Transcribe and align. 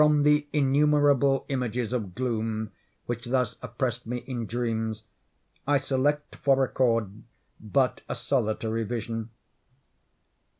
From 0.01 0.23
the 0.23 0.47
innumerable 0.51 1.45
images 1.47 1.93
of 1.93 2.15
gloom 2.15 2.71
which 3.05 3.25
thus 3.25 3.57
oppressed 3.61 4.07
me 4.07 4.23
in 4.25 4.47
dreams, 4.47 5.03
I 5.67 5.77
select 5.77 6.37
for 6.37 6.55
record 6.59 7.21
but 7.59 8.01
a 8.09 8.15
solitary 8.15 8.83
vision. 8.83 9.29